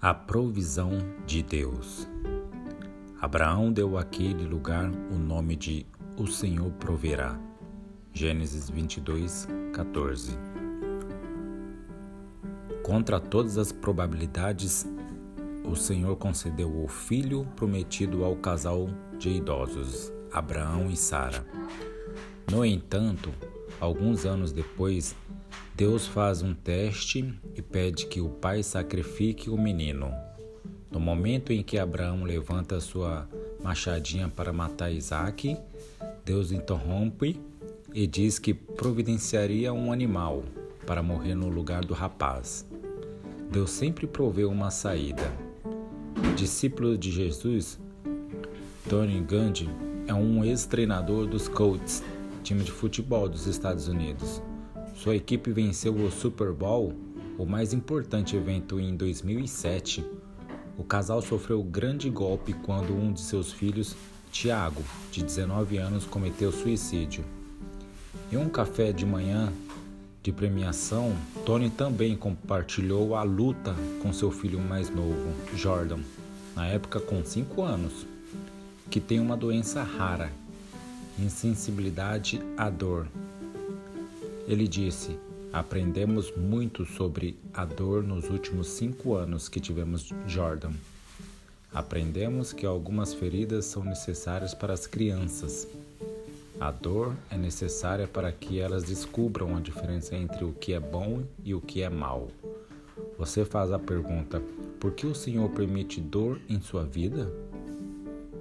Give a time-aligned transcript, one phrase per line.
[0.00, 0.92] A provisão
[1.26, 2.08] de Deus.
[3.20, 5.84] Abraão deu àquele lugar o nome de
[6.16, 7.36] O Senhor proverá.
[8.12, 10.38] Gênesis 22, 14.
[12.84, 14.86] Contra todas as probabilidades,
[15.64, 21.44] o Senhor concedeu o filho prometido ao casal de idosos, Abraão e Sara.
[22.48, 23.34] No entanto,
[23.80, 25.16] alguns anos depois,
[25.74, 30.12] Deus faz um teste e pede que o pai sacrifique o menino.
[30.90, 33.28] No momento em que Abraão levanta sua
[33.62, 35.56] machadinha para matar Isaac,
[36.24, 37.40] Deus interrompe
[37.92, 40.42] e diz que providenciaria um animal
[40.86, 42.66] para morrer no lugar do rapaz.
[43.50, 45.32] Deus sempre proveu uma saída.
[46.36, 47.78] Discípulo de Jesus,
[48.88, 49.68] Tony Gandhi
[50.06, 52.02] é um ex-treinador dos Colts,
[52.42, 54.42] time de futebol dos Estados Unidos.
[54.98, 56.92] Sua equipe venceu o Super Bowl,
[57.38, 60.04] o mais importante evento em 2007.
[60.76, 63.94] O casal sofreu grande golpe quando um de seus filhos,
[64.32, 67.24] Tiago, de 19 anos, cometeu suicídio.
[68.32, 69.52] Em um café de manhã
[70.20, 76.00] de premiação, Tony também compartilhou a luta com seu filho mais novo, Jordan,
[76.56, 78.04] na época com 5 anos,
[78.90, 80.32] que tem uma doença rara,
[81.16, 83.06] insensibilidade à dor.
[84.48, 85.20] Ele disse:
[85.52, 90.72] Aprendemos muito sobre a dor nos últimos cinco anos que tivemos Jordan.
[91.70, 95.68] Aprendemos que algumas feridas são necessárias para as crianças.
[96.58, 101.22] A dor é necessária para que elas descubram a diferença entre o que é bom
[101.44, 102.28] e o que é mal.
[103.18, 104.42] Você faz a pergunta:
[104.80, 107.30] por que o Senhor permite dor em sua vida?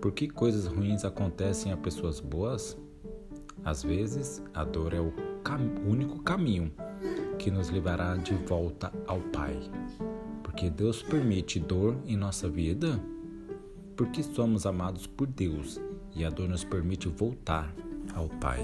[0.00, 2.76] Por que coisas ruins acontecem a pessoas boas?
[3.64, 5.12] Às vezes, a dor é o
[5.48, 6.70] cam único caminho
[7.38, 9.58] que nos levará de volta ao Pai.
[10.42, 13.02] Porque Deus permite dor em nossa vida?
[13.96, 15.80] Porque somos amados por Deus
[16.14, 17.74] e a dor nos permite voltar
[18.14, 18.62] ao Pai.